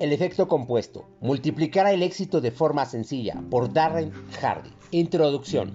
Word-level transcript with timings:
El 0.00 0.12
efecto 0.12 0.46
compuesto. 0.46 1.08
Multiplicar 1.20 1.92
el 1.92 2.04
éxito 2.04 2.40
de 2.40 2.52
forma 2.52 2.86
sencilla. 2.86 3.42
Por 3.50 3.72
Darren 3.72 4.12
Hardy. 4.40 4.70
Introducción. 4.92 5.72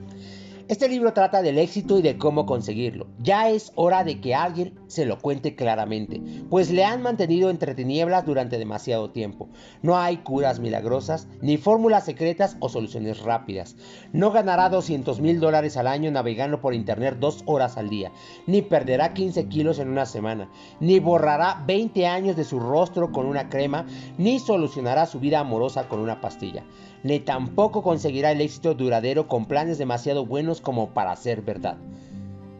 Este 0.74 0.90
libro 0.90 1.14
trata 1.14 1.44
del 1.44 1.60
éxito 1.60 2.00
y 2.00 2.02
de 2.02 2.18
cómo 2.18 2.48
conseguirlo. 2.48 3.06
Ya 3.20 3.48
es 3.48 3.72
hora 3.76 4.04
de 4.04 4.20
que 4.20 4.34
alguien 4.34 4.74
se 4.88 5.06
lo 5.06 5.20
cuente 5.20 5.54
claramente, 5.56 6.20
pues 6.50 6.72
le 6.72 6.84
han 6.84 7.04
mantenido 7.04 7.52
entre 7.52 7.76
tinieblas 7.76 8.26
durante 8.26 8.58
demasiado 8.58 9.12
tiempo. 9.12 9.50
No 9.84 10.00
hay 10.00 10.18
curas 10.18 10.60
milagrosas, 10.60 11.28
ni 11.42 11.58
fórmulas 11.58 12.06
secretas 12.06 12.58
o 12.60 12.70
soluciones 12.70 13.22
rápidas. 13.22 13.76
No 14.14 14.32
ganará 14.32 14.70
200 14.70 15.22
mil 15.22 15.40
dólares 15.40 15.78
al 15.78 15.86
año 15.86 16.10
navegando 16.10 16.60
por 16.60 16.74
internet 16.74 17.18
dos 17.20 17.44
horas 17.46 17.78
al 17.78 17.90
día, 17.90 18.12
ni 18.48 18.64
perderá 18.64 19.14
15 19.14 19.48
kilos 19.50 19.78
en 19.78 19.90
una 19.90 20.08
semana, 20.08 20.50
ni 20.80 21.00
borrará 21.00 21.64
20 21.68 22.08
años 22.08 22.36
de 22.36 22.46
su 22.46 22.60
rostro 22.60 23.12
con 23.12 23.28
una 23.28 23.48
crema, 23.48 23.86
ni 24.18 24.40
solucionará 24.40 25.06
su 25.06 25.20
vida 25.20 25.40
amorosa 25.40 25.88
con 25.88 26.00
una 26.00 26.20
pastilla 26.20 26.64
ni 27.04 27.20
tampoco 27.20 27.84
conseguirá 27.84 28.32
el 28.32 28.42
éxito 28.42 28.74
duradero 28.74 29.28
con 29.28 29.46
planes 29.46 29.78
demasiado 29.78 30.26
buenos 30.26 30.62
como 30.62 30.94
para 30.94 31.16
ser 31.16 31.42
verdad. 31.42 31.78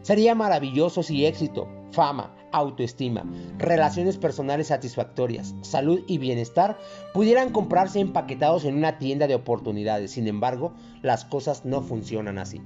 Sería 0.02 0.34
maravilloso 0.34 1.02
si 1.02 1.24
éxito, 1.24 1.66
fama, 1.90 2.34
autoestima, 2.52 3.24
relaciones 3.58 4.18
personales 4.18 4.68
satisfactorias, 4.68 5.54
salud 5.62 6.00
y 6.06 6.18
bienestar 6.18 6.78
pudieran 7.14 7.50
comprarse 7.50 8.00
empaquetados 8.00 8.64
en 8.64 8.76
una 8.76 8.98
tienda 8.98 9.26
de 9.26 9.34
oportunidades. 9.34 10.12
Sin 10.12 10.28
embargo, 10.28 10.74
las 11.02 11.24
cosas 11.24 11.64
no 11.64 11.80
funcionan 11.80 12.38
así. 12.38 12.60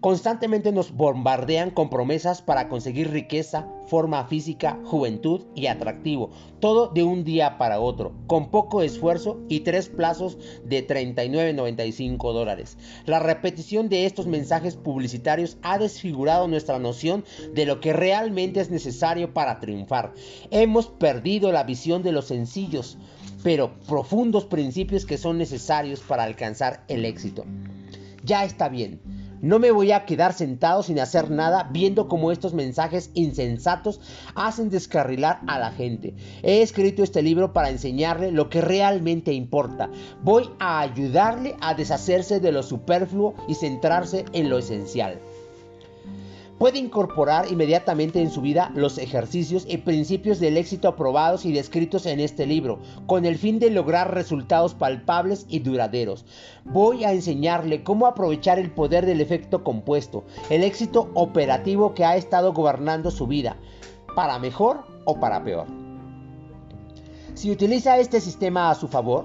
Constantemente 0.00 0.72
nos 0.72 0.92
bombardean 0.92 1.70
con 1.70 1.90
promesas 1.90 2.40
para 2.40 2.70
conseguir 2.70 3.10
riqueza, 3.10 3.68
forma 3.86 4.24
física, 4.24 4.80
juventud 4.84 5.42
y 5.54 5.66
atractivo, 5.66 6.30
todo 6.58 6.88
de 6.88 7.02
un 7.02 7.22
día 7.22 7.58
para 7.58 7.80
otro, 7.80 8.14
con 8.26 8.50
poco 8.50 8.80
esfuerzo 8.80 9.38
y 9.50 9.60
tres 9.60 9.90
plazos 9.90 10.38
de 10.64 10.86
39.95 10.86 12.32
dólares. 12.32 12.78
La 13.04 13.18
repetición 13.18 13.90
de 13.90 14.06
estos 14.06 14.26
mensajes 14.26 14.74
publicitarios 14.74 15.58
ha 15.60 15.76
desfigurado 15.76 16.48
nuestra 16.48 16.78
noción 16.78 17.22
de 17.52 17.66
lo 17.66 17.80
que 17.80 17.92
realmente 17.92 18.60
es 18.60 18.70
necesario 18.70 19.34
para 19.34 19.60
triunfar. 19.60 20.14
Hemos 20.50 20.86
perdido 20.86 21.52
la 21.52 21.64
visión 21.64 22.02
de 22.02 22.12
los 22.12 22.24
sencillos, 22.24 22.96
pero 23.42 23.78
profundos 23.86 24.46
principios 24.46 25.04
que 25.04 25.18
son 25.18 25.36
necesarios 25.36 26.00
para 26.00 26.22
alcanzar 26.22 26.84
el 26.88 27.04
éxito. 27.04 27.44
Ya 28.24 28.44
está 28.44 28.70
bien 28.70 29.00
no 29.42 29.58
me 29.58 29.70
voy 29.70 29.92
a 29.92 30.04
quedar 30.04 30.32
sentado 30.32 30.82
sin 30.82 31.00
hacer 31.00 31.30
nada 31.30 31.68
viendo 31.72 32.08
cómo 32.08 32.32
estos 32.32 32.54
mensajes 32.54 33.10
insensatos 33.14 34.00
hacen 34.34 34.70
descarrilar 34.70 35.40
a 35.46 35.58
la 35.58 35.72
gente. 35.72 36.14
He 36.42 36.62
escrito 36.62 37.02
este 37.02 37.22
libro 37.22 37.52
para 37.52 37.70
enseñarle 37.70 38.32
lo 38.32 38.50
que 38.50 38.60
realmente 38.60 39.32
importa. 39.32 39.90
Voy 40.22 40.50
a 40.58 40.80
ayudarle 40.80 41.56
a 41.60 41.74
deshacerse 41.74 42.40
de 42.40 42.52
lo 42.52 42.62
superfluo 42.62 43.34
y 43.48 43.54
centrarse 43.54 44.24
en 44.32 44.50
lo 44.50 44.58
esencial 44.58 45.20
puede 46.60 46.78
incorporar 46.78 47.50
inmediatamente 47.50 48.20
en 48.20 48.30
su 48.30 48.42
vida 48.42 48.70
los 48.74 48.98
ejercicios 48.98 49.64
y 49.66 49.78
principios 49.78 50.40
del 50.40 50.58
éxito 50.58 50.88
aprobados 50.88 51.46
y 51.46 51.54
descritos 51.54 52.04
en 52.04 52.20
este 52.20 52.44
libro, 52.44 52.80
con 53.06 53.24
el 53.24 53.38
fin 53.38 53.58
de 53.58 53.70
lograr 53.70 54.12
resultados 54.12 54.74
palpables 54.74 55.46
y 55.48 55.60
duraderos. 55.60 56.26
Voy 56.66 57.04
a 57.04 57.12
enseñarle 57.12 57.82
cómo 57.82 58.06
aprovechar 58.06 58.58
el 58.58 58.70
poder 58.70 59.06
del 59.06 59.22
efecto 59.22 59.64
compuesto, 59.64 60.24
el 60.50 60.62
éxito 60.62 61.10
operativo 61.14 61.94
que 61.94 62.04
ha 62.04 62.16
estado 62.16 62.52
gobernando 62.52 63.10
su 63.10 63.26
vida, 63.26 63.56
para 64.14 64.38
mejor 64.38 64.84
o 65.06 65.18
para 65.18 65.42
peor. 65.42 65.66
Si 67.32 67.50
utiliza 67.50 67.96
este 67.96 68.20
sistema 68.20 68.70
a 68.70 68.74
su 68.74 68.86
favor, 68.86 69.24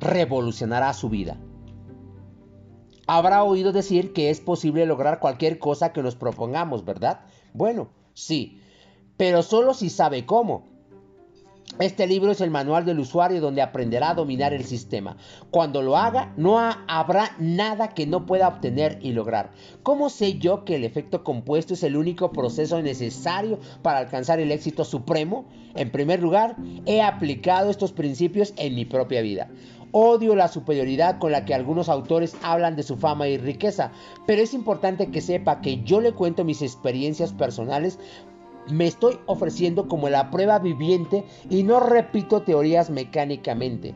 revolucionará 0.00 0.94
su 0.94 1.10
vida. 1.10 1.36
Habrá 3.06 3.44
oído 3.44 3.72
decir 3.72 4.12
que 4.12 4.30
es 4.30 4.40
posible 4.40 4.84
lograr 4.86 5.20
cualquier 5.20 5.58
cosa 5.58 5.92
que 5.92 6.02
nos 6.02 6.16
propongamos, 6.16 6.84
¿verdad? 6.84 7.20
Bueno, 7.54 7.88
sí, 8.14 8.60
pero 9.16 9.42
solo 9.42 9.74
si 9.74 9.90
sabe 9.90 10.26
cómo. 10.26 10.76
Este 11.78 12.06
libro 12.06 12.30
es 12.30 12.40
el 12.40 12.50
manual 12.50 12.86
del 12.86 13.00
usuario 13.00 13.40
donde 13.40 13.60
aprenderá 13.60 14.10
a 14.10 14.14
dominar 14.14 14.54
el 14.54 14.64
sistema. 14.64 15.18
Cuando 15.50 15.82
lo 15.82 15.98
haga, 15.98 16.32
no 16.38 16.58
habrá 16.58 17.36
nada 17.38 17.88
que 17.88 18.06
no 18.06 18.24
pueda 18.24 18.48
obtener 18.48 18.98
y 19.02 19.12
lograr. 19.12 19.50
¿Cómo 19.82 20.08
sé 20.08 20.38
yo 20.38 20.64
que 20.64 20.76
el 20.76 20.84
efecto 20.84 21.22
compuesto 21.22 21.74
es 21.74 21.82
el 21.82 21.96
único 21.96 22.32
proceso 22.32 22.80
necesario 22.80 23.58
para 23.82 23.98
alcanzar 23.98 24.40
el 24.40 24.52
éxito 24.52 24.84
supremo? 24.84 25.44
En 25.74 25.90
primer 25.90 26.22
lugar, 26.22 26.56
he 26.86 27.02
aplicado 27.02 27.68
estos 27.68 27.92
principios 27.92 28.54
en 28.56 28.74
mi 28.74 28.86
propia 28.86 29.20
vida. 29.20 29.50
Odio 29.92 30.34
la 30.34 30.48
superioridad 30.48 31.18
con 31.18 31.32
la 31.32 31.44
que 31.44 31.54
algunos 31.54 31.88
autores 31.88 32.36
hablan 32.42 32.76
de 32.76 32.82
su 32.82 32.96
fama 32.96 33.28
y 33.28 33.38
riqueza, 33.38 33.92
pero 34.26 34.42
es 34.42 34.54
importante 34.54 35.10
que 35.10 35.20
sepa 35.20 35.60
que 35.60 35.82
yo 35.82 36.00
le 36.00 36.12
cuento 36.12 36.44
mis 36.44 36.62
experiencias 36.62 37.32
personales 37.32 37.98
me 38.68 38.86
estoy 38.86 39.18
ofreciendo 39.26 39.88
como 39.88 40.08
la 40.08 40.30
prueba 40.30 40.58
viviente 40.58 41.24
y 41.48 41.62
no 41.62 41.80
repito 41.80 42.42
teorías 42.42 42.90
mecánicamente. 42.90 43.94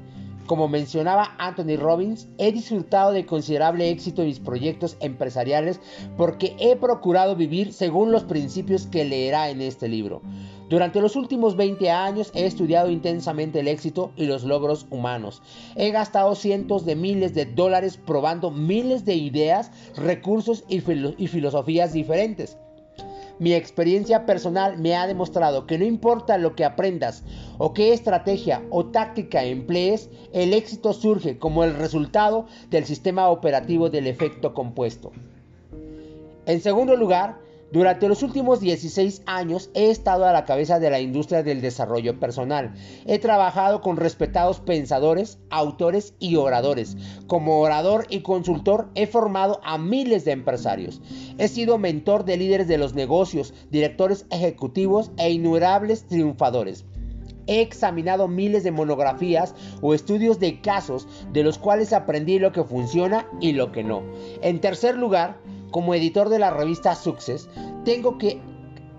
Como 0.51 0.67
mencionaba 0.67 1.37
Anthony 1.39 1.77
Robbins, 1.79 2.27
he 2.37 2.51
disfrutado 2.51 3.13
de 3.13 3.25
considerable 3.25 3.89
éxito 3.89 4.23
en 4.23 4.27
mis 4.27 4.41
proyectos 4.41 4.97
empresariales 4.99 5.79
porque 6.17 6.57
he 6.59 6.75
procurado 6.75 7.37
vivir 7.37 7.73
según 7.73 8.11
los 8.11 8.25
principios 8.25 8.89
que 8.89 9.05
leerá 9.05 9.51
en 9.51 9.61
este 9.61 9.87
libro. 9.87 10.23
Durante 10.69 11.01
los 11.01 11.15
últimos 11.15 11.55
20 11.55 11.89
años 11.93 12.33
he 12.35 12.47
estudiado 12.47 12.91
intensamente 12.91 13.61
el 13.61 13.69
éxito 13.69 14.11
y 14.17 14.25
los 14.27 14.43
logros 14.43 14.89
humanos. 14.91 15.41
He 15.77 15.93
gastado 15.93 16.35
cientos 16.35 16.85
de 16.85 16.97
miles 16.97 17.33
de 17.33 17.47
dólares 17.47 17.97
probando 17.97 18.51
miles 18.51 19.05
de 19.05 19.15
ideas, 19.15 19.71
recursos 19.97 20.65
y, 20.69 20.81
filosofías 20.81 21.93
diferentes. 21.93 22.59
Mi 23.41 23.55
experiencia 23.55 24.27
personal 24.27 24.77
me 24.77 24.95
ha 24.95 25.07
demostrado 25.07 25.67
que 25.67 25.79
no 25.79 25.87
importa 25.87 26.37
lo 26.37 26.55
que 26.55 26.67
aprendas 26.67 27.25
o 27.57 27.73
qué 27.73 27.95
estrategia 27.95 28.63
o 28.69 28.85
táctica 28.85 29.43
emplees, 29.45 30.11
el 30.35 30.53
éxito 30.53 30.93
surge 30.93 31.39
como 31.39 31.65
el 31.65 31.75
resultado 31.75 32.45
del 32.69 32.85
sistema 32.85 33.31
operativo 33.31 33.89
del 33.89 34.09
efecto 34.09 34.53
compuesto. 34.53 35.11
En 36.45 36.61
segundo 36.61 36.97
lugar, 36.97 37.39
durante 37.73 38.09
los 38.09 38.23
últimos 38.23 38.61
16 38.61 39.23
años 39.27 39.71
he 39.75 39.91
estado 39.91 40.25
a 40.25 40.33
la 40.33 40.45
cabeza 40.45 40.81
de 40.81 40.91
la 40.91 41.01
industria 41.01 41.43
del 41.43 41.61
desarrollo 41.61 42.19
personal. 42.19 42.75
He 43.07 43.19
trabajado 43.21 43.81
con 43.81 43.97
respetados 43.97 44.59
pensadores, 44.59 45.39
autores 45.51 46.15
y 46.19 46.35
oradores. 46.35 46.97
Como 47.29 47.61
orador 47.61 48.07
y 48.11 48.23
consultor 48.23 48.91
he 48.97 49.07
formado 49.07 49.61
a 49.63 49.79
miles 49.79 50.25
de 50.25 50.33
empresarios. 50.33 51.01
He 51.39 51.47
sido 51.47 51.79
mentor 51.79 52.25
de 52.25 52.37
líderes 52.37 52.67
de 52.67 52.79
los 52.79 52.95
negocios, 52.95 53.55
directores 53.71 54.27
ejecutivos 54.31 55.13
e 55.17 55.31
innumerables 55.31 56.07
triunfadores. 56.09 56.85
He 57.47 57.61
examinado 57.63 58.29
miles 58.29 58.63
de 58.63 58.71
monografías 58.71 59.55
o 59.81 59.95
estudios 59.95 60.39
de 60.39 60.61
casos 60.61 61.09
de 61.33 61.43
los 61.43 61.59
cuales 61.59 61.93
aprendí 61.93 62.39
lo 62.39 62.53
que 62.53 62.65
funciona 62.65 63.27
y 63.41 63.53
lo 63.53 63.73
que 63.73 63.83
no. 63.83 64.03
En 64.43 64.61
tercer 64.61 64.97
lugar, 64.97 65.39
como 65.71 65.95
editor 65.95 66.29
de 66.29 66.39
la 66.39 66.51
revista 66.51 66.95
Success, 66.95 67.49
tengo 67.85 68.19
que, 68.19 68.41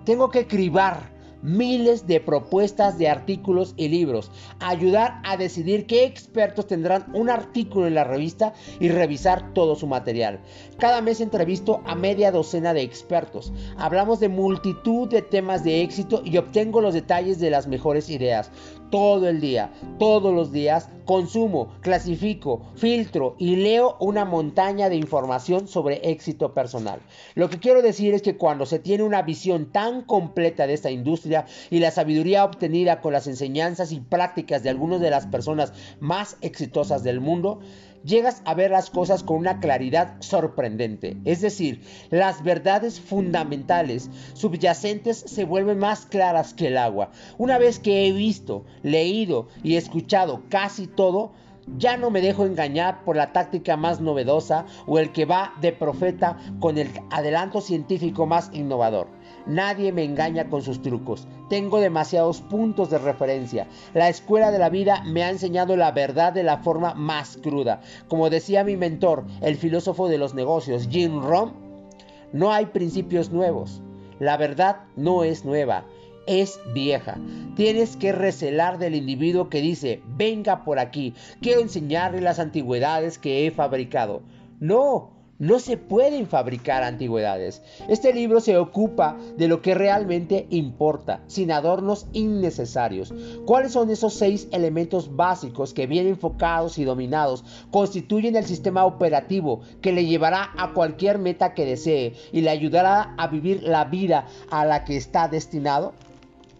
tengo 0.05 0.29
que 0.29 0.47
cribar 0.47 1.11
miles 1.43 2.07
de 2.07 2.19
propuestas 2.19 2.97
de 2.97 3.09
artículos 3.09 3.73
y 3.77 3.87
libros, 3.89 4.31
ayudar 4.59 5.21
a 5.23 5.37
decidir 5.37 5.85
qué 5.85 6.05
expertos 6.05 6.67
tendrán 6.67 7.05
un 7.13 7.29
artículo 7.29 7.87
en 7.87 7.95
la 7.95 8.03
revista 8.03 8.53
y 8.79 8.89
revisar 8.89 9.53
todo 9.53 9.75
su 9.75 9.87
material. 9.87 10.39
Cada 10.77 11.01
mes 11.01 11.21
entrevisto 11.21 11.81
a 11.85 11.95
media 11.95 12.31
docena 12.31 12.73
de 12.73 12.81
expertos, 12.81 13.53
hablamos 13.77 14.19
de 14.19 14.29
multitud 14.29 15.09
de 15.09 15.21
temas 15.21 15.63
de 15.63 15.81
éxito 15.81 16.21
y 16.23 16.37
obtengo 16.37 16.81
los 16.81 16.93
detalles 16.93 17.39
de 17.39 17.49
las 17.49 17.67
mejores 17.67 18.09
ideas. 18.09 18.51
Todo 18.89 19.29
el 19.29 19.39
día, 19.39 19.71
todos 19.99 20.35
los 20.35 20.51
días, 20.51 20.89
consumo, 21.05 21.73
clasifico, 21.79 22.61
filtro 22.75 23.35
y 23.37 23.55
leo 23.55 23.95
una 24.01 24.25
montaña 24.25 24.89
de 24.89 24.97
información 24.97 25.69
sobre 25.69 26.11
éxito 26.11 26.53
personal. 26.53 26.99
Lo 27.35 27.49
que 27.49 27.59
quiero 27.59 27.81
decir 27.81 28.13
es 28.13 28.21
que 28.21 28.35
cuando 28.35 28.65
se 28.65 28.79
tiene 28.79 29.03
una 29.03 29.21
visión 29.21 29.71
tan 29.71 30.01
completa 30.03 30.67
de 30.67 30.73
esta 30.73 30.91
industria, 30.91 31.30
y 31.69 31.79
la 31.79 31.91
sabiduría 31.91 32.45
obtenida 32.45 33.01
con 33.01 33.13
las 33.13 33.27
enseñanzas 33.27 33.91
y 33.91 33.99
prácticas 33.99 34.63
de 34.63 34.69
algunas 34.69 35.01
de 35.01 35.09
las 35.09 35.27
personas 35.27 35.73
más 35.99 36.37
exitosas 36.41 37.03
del 37.03 37.19
mundo, 37.19 37.59
llegas 38.03 38.41
a 38.45 38.53
ver 38.53 38.71
las 38.71 38.89
cosas 38.89 39.23
con 39.23 39.37
una 39.37 39.59
claridad 39.59 40.15
sorprendente. 40.19 41.17
Es 41.25 41.41
decir, 41.41 41.81
las 42.09 42.43
verdades 42.43 42.99
fundamentales 42.99 44.09
subyacentes 44.33 45.17
se 45.17 45.45
vuelven 45.45 45.79
más 45.79 46.05
claras 46.05 46.53
que 46.53 46.67
el 46.67 46.77
agua. 46.77 47.11
Una 47.37 47.57
vez 47.57 47.79
que 47.79 48.07
he 48.07 48.11
visto, 48.11 48.65
leído 48.83 49.47
y 49.63 49.75
escuchado 49.75 50.43
casi 50.49 50.87
todo, 50.87 51.33
ya 51.77 51.97
no 51.97 52.09
me 52.09 52.21
dejo 52.21 52.45
engañar 52.45 53.03
por 53.03 53.15
la 53.15 53.33
táctica 53.33 53.77
más 53.77 54.01
novedosa 54.01 54.65
o 54.87 54.99
el 54.99 55.11
que 55.11 55.25
va 55.25 55.53
de 55.61 55.71
profeta 55.71 56.37
con 56.59 56.77
el 56.77 56.89
adelanto 57.11 57.61
científico 57.61 58.25
más 58.25 58.49
innovador. 58.53 59.07
Nadie 59.45 59.91
me 59.91 60.03
engaña 60.03 60.49
con 60.49 60.61
sus 60.61 60.81
trucos. 60.81 61.27
Tengo 61.49 61.79
demasiados 61.79 62.41
puntos 62.41 62.89
de 62.89 62.97
referencia. 62.97 63.67
La 63.93 64.09
escuela 64.09 64.51
de 64.51 64.59
la 64.59 64.69
vida 64.69 65.03
me 65.05 65.23
ha 65.23 65.29
enseñado 65.29 65.75
la 65.75 65.91
verdad 65.91 66.33
de 66.33 66.43
la 66.43 66.57
forma 66.57 66.93
más 66.93 67.37
cruda. 67.37 67.81
Como 68.07 68.29
decía 68.29 68.63
mi 68.63 68.77
mentor, 68.77 69.25
el 69.41 69.57
filósofo 69.57 70.07
de 70.07 70.17
los 70.17 70.33
negocios, 70.33 70.87
Jim 70.89 71.21
Rohn, 71.21 71.53
no 72.33 72.51
hay 72.51 72.67
principios 72.67 73.31
nuevos. 73.31 73.81
La 74.19 74.37
verdad 74.37 74.83
no 74.95 75.23
es 75.23 75.45
nueva, 75.45 75.85
es 76.27 76.59
vieja. 76.73 77.17
Tienes 77.55 77.97
que 77.97 78.11
recelar 78.11 78.77
del 78.77 78.95
individuo 78.95 79.49
que 79.49 79.61
dice, 79.61 80.01
venga 80.15 80.63
por 80.63 80.79
aquí, 80.79 81.13
quiero 81.41 81.61
enseñarle 81.61 82.21
las 82.21 82.39
antigüedades 82.39 83.17
que 83.17 83.45
he 83.45 83.51
fabricado. 83.51 84.21
No, 84.59 85.11
no 85.41 85.59
se 85.59 85.75
pueden 85.75 86.27
fabricar 86.27 86.83
antigüedades. 86.83 87.63
Este 87.89 88.13
libro 88.13 88.41
se 88.41 88.57
ocupa 88.57 89.17
de 89.37 89.47
lo 89.47 89.63
que 89.63 89.73
realmente 89.73 90.45
importa, 90.51 91.23
sin 91.25 91.51
adornos 91.51 92.05
innecesarios. 92.13 93.11
¿Cuáles 93.47 93.71
son 93.71 93.89
esos 93.89 94.13
seis 94.13 94.47
elementos 94.51 95.15
básicos 95.15 95.73
que 95.73 95.87
bien 95.87 96.05
enfocados 96.05 96.77
y 96.77 96.83
dominados 96.83 97.43
constituyen 97.71 98.35
el 98.35 98.45
sistema 98.45 98.85
operativo 98.85 99.61
que 99.81 99.91
le 99.91 100.05
llevará 100.05 100.51
a 100.59 100.73
cualquier 100.73 101.17
meta 101.17 101.55
que 101.55 101.65
desee 101.65 102.13
y 102.31 102.41
le 102.41 102.51
ayudará 102.51 103.15
a 103.17 103.25
vivir 103.25 103.63
la 103.63 103.85
vida 103.85 104.27
a 104.51 104.63
la 104.63 104.85
que 104.85 104.95
está 104.95 105.27
destinado? 105.27 105.93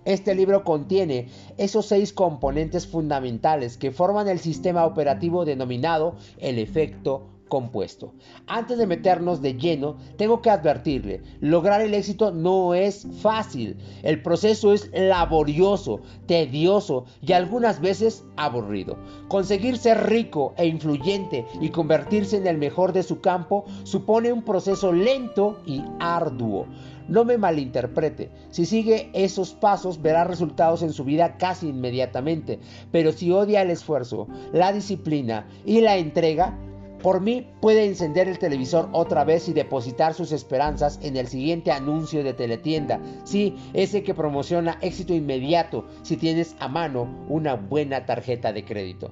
Este 0.06 0.34
libro 0.34 0.64
contiene 0.64 1.28
esos 1.60 1.86
seis 1.86 2.14
componentes 2.14 2.88
fundamentales 2.88 3.78
que 3.78 3.92
forman 3.92 4.28
el 4.28 4.40
sistema 4.40 4.88
operativo 4.88 5.46
denominado 5.46 6.16
el 6.40 6.58
efecto 6.58 7.28
compuesto. 7.52 8.14
Antes 8.48 8.78
de 8.78 8.88
meternos 8.88 9.42
de 9.42 9.56
lleno, 9.56 9.98
tengo 10.16 10.42
que 10.42 10.50
advertirle, 10.50 11.22
lograr 11.42 11.82
el 11.82 11.94
éxito 11.94 12.32
no 12.32 12.74
es 12.74 13.06
fácil. 13.22 13.76
El 14.04 14.22
proceso 14.22 14.72
es 14.72 14.90
laborioso, 14.94 16.00
tedioso 16.28 17.04
y 17.22 17.34
algunas 17.34 17.82
veces 17.82 18.24
aburrido. 18.38 18.98
Conseguir 19.28 19.78
ser 19.78 20.08
rico 20.08 20.54
e 20.56 20.66
influyente 20.66 21.46
y 21.60 21.70
convertirse 21.72 22.38
en 22.38 22.48
el 22.48 22.58
mejor 22.58 22.94
de 22.94 23.04
su 23.04 23.20
campo 23.20 23.66
supone 23.84 24.32
un 24.32 24.44
proceso 24.44 24.94
lento 24.94 25.60
y 25.66 25.84
arduo. 26.00 26.68
No 27.10 27.26
me 27.26 27.38
malinterprete, 27.38 28.32
si 28.52 28.66
sigue 28.66 29.10
esos 29.14 29.52
pasos 29.52 30.02
verá 30.02 30.24
resultados 30.24 30.84
en 30.84 30.94
su 30.94 31.04
vida 31.04 31.36
casi 31.36 31.68
inmediatamente, 31.68 32.60
pero 32.94 33.12
si 33.12 33.30
odia 33.30 33.62
el 33.62 33.72
esfuerzo, 33.72 34.30
la 34.54 34.72
disciplina 34.72 35.46
y 35.66 35.82
la 35.82 35.98
entrega, 35.98 36.58
por 37.02 37.22
mí 37.22 37.48
puede 37.62 37.86
encender 37.86 38.28
el 38.28 38.40
televisor 38.40 38.90
otra 38.92 39.24
vez 39.24 39.50
y 39.50 39.54
depositar 39.54 40.14
sus 40.14 40.32
esperanzas 40.32 41.00
en 41.02 41.18
el 41.18 41.28
siguiente 41.28 41.72
anuncio 41.72 42.24
de 42.24 42.34
teletienda. 42.34 43.00
Sí, 43.24 43.56
ese 43.74 44.04
que 44.04 44.14
promociona 44.14 44.78
éxito 44.82 45.14
inmediato 45.14 45.86
si 46.04 46.18
tienes 46.18 46.56
a 46.60 46.68
mano 46.68 47.08
una 47.28 47.56
buena 47.56 48.06
tarjeta 48.06 48.54
de 48.54 48.66
crédito. 48.66 49.12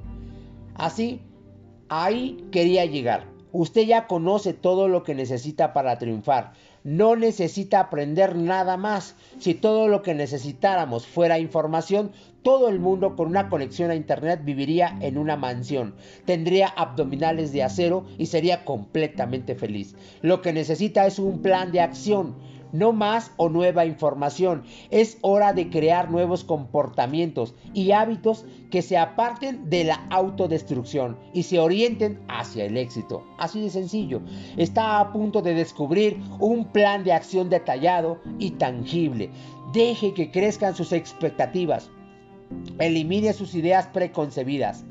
Así, 0.75 1.21
ahí 1.89 2.45
quería 2.51 2.85
llegar. 2.85 3.25
Usted 3.51 3.81
ya 3.81 4.05
conoce 4.05 4.53
todo 4.53 4.87
lo 4.87 5.03
que 5.03 5.15
necesita 5.15 5.73
para 5.73 5.97
triunfar. 5.97 6.53
No 6.83 7.15
necesita 7.15 7.79
aprender 7.79 8.35
nada 8.35 8.77
más. 8.77 9.15
Si 9.39 9.53
todo 9.53 9.87
lo 9.87 10.01
que 10.01 10.13
necesitáramos 10.13 11.05
fuera 11.05 11.39
información, 11.39 12.11
todo 12.43 12.69
el 12.69 12.79
mundo 12.79 13.15
con 13.15 13.27
una 13.27 13.49
conexión 13.49 13.91
a 13.91 13.95
Internet 13.95 14.41
viviría 14.43 14.97
en 15.01 15.17
una 15.17 15.35
mansión, 15.35 15.95
tendría 16.25 16.67
abdominales 16.67 17.51
de 17.51 17.63
acero 17.63 18.05
y 18.17 18.27
sería 18.27 18.63
completamente 18.63 19.55
feliz. 19.55 19.95
Lo 20.21 20.41
que 20.41 20.53
necesita 20.53 21.05
es 21.05 21.19
un 21.19 21.41
plan 21.41 21.71
de 21.71 21.81
acción 21.81 22.35
no 22.71 22.93
más 22.93 23.31
o 23.37 23.49
nueva 23.49 23.85
información. 23.85 24.63
Es 24.89 25.17
hora 25.21 25.53
de 25.53 25.69
crear 25.69 26.09
nuevos 26.09 26.43
comportamientos 26.43 27.55
y 27.73 27.91
hábitos 27.91 28.45
que 28.69 28.81
se 28.81 28.97
aparten 28.97 29.69
de 29.69 29.83
la 29.83 30.05
autodestrucción 30.09 31.17
y 31.33 31.43
se 31.43 31.59
orienten 31.59 32.19
hacia 32.27 32.65
el 32.65 32.77
éxito. 32.77 33.23
Así 33.37 33.61
de 33.61 33.69
sencillo. 33.69 34.21
Está 34.57 34.99
a 34.99 35.11
punto 35.11 35.41
de 35.41 35.53
descubrir 35.53 36.19
un 36.39 36.65
plan 36.65 37.03
de 37.03 37.13
acción 37.13 37.49
detallado 37.49 38.19
y 38.37 38.51
tangible. 38.51 39.29
Deje 39.73 40.13
que 40.13 40.31
crezcan 40.31 40.75
sus 40.75 40.91
expectativas. 40.93 41.89
Elimine 42.79 43.33
sus 43.33 43.55
ideas 43.55 43.87
preconcebidas. 43.87 44.83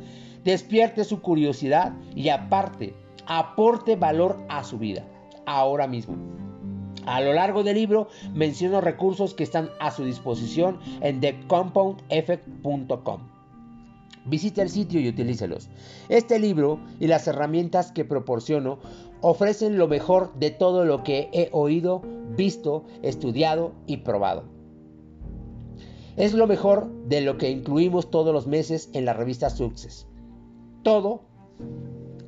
Despierte 0.45 1.05
su 1.05 1.21
curiosidad 1.21 1.93
y 2.15 2.29
aparte, 2.29 2.95
aporte 3.27 3.97
valor 3.97 4.39
a 4.49 4.65
su 4.65 4.79
vida. 4.79 5.05
Ahora 5.47 5.87
mismo. 5.87 6.48
A 7.09 7.23
lo 7.23 7.33
largo 7.33 7.63
del 7.63 7.77
libro 7.77 8.09
menciono 8.35 8.83
recursos 8.83 9.33
que 9.33 9.43
están 9.43 9.71
a 9.81 9.91
su 9.91 10.05
disposición 10.05 10.79
en 11.01 11.21
thecompoundeffect.com. 11.21 13.21
Visite 14.27 14.61
el 14.61 14.69
sitio 14.69 15.01
y 15.01 15.09
utilícelos. 15.09 15.71
Este 16.11 16.39
libro 16.39 16.81
y 17.01 17.07
las 17.07 17.27
herramientas 17.27 17.93
que 17.93 18.05
proporciono 18.05 18.79
ofrecen 19.23 19.79
lo 19.79 19.89
mejor 19.89 20.35
de 20.35 20.51
todo 20.51 20.85
lo 20.85 21.03
que 21.03 21.31
he 21.33 21.49
oído, 21.53 22.03
visto, 22.37 22.85
estudiado 23.01 23.73
y 23.87 23.97
probado. 23.99 24.45
Es 26.17 26.35
lo 26.35 26.47
mejor 26.47 26.93
de 27.07 27.23
lo 27.23 27.39
que 27.39 27.49
incluimos 27.49 28.11
todos 28.11 28.35
los 28.35 28.47
meses 28.47 28.91
en 28.93 29.07
la 29.07 29.15
revista 29.15 29.49
Success. 29.49 30.07
Todo 30.83 31.23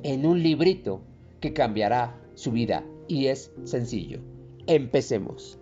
en 0.01 0.25
un 0.25 0.41
librito 0.41 1.01
que 1.39 1.53
cambiará 1.53 2.19
su 2.33 2.51
vida 2.51 2.83
y 3.07 3.27
es 3.27 3.51
sencillo. 3.63 4.21
Empecemos. 4.67 5.60